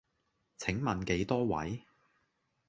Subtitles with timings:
[0.57, 1.83] 請問幾多位？